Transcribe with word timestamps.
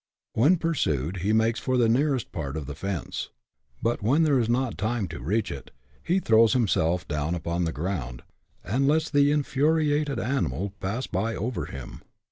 When 0.33 0.57
pursued, 0.57 1.17
he 1.17 1.31
makes 1.31 1.59
for 1.59 1.77
the 1.77 1.87
nearest 1.87 2.31
part 2.31 2.57
of 2.57 2.65
the 2.65 2.73
fence; 2.73 3.29
but 3.83 4.01
when 4.01 4.23
there 4.23 4.39
is 4.39 4.49
not 4.49 4.75
time 4.75 5.07
to 5.09 5.19
reach 5.19 5.51
it, 5.51 5.69
he 6.01 6.19
throws 6.19 6.53
himself 6.53 7.07
down 7.07 7.35
upon 7.35 7.65
the 7.65 7.71
ground, 7.71 8.23
and 8.63 8.87
lets 8.87 9.11
the 9.11 9.31
infuriated 9.31 10.19
animal 10.19 10.73
pass 10.79 11.05
by 11.05 11.35
or 11.35 11.43
over 11.45 11.65
him. 11.67 12.01